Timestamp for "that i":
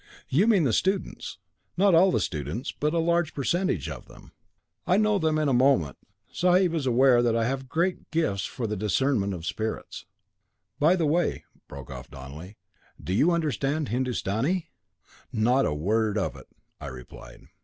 7.21-7.45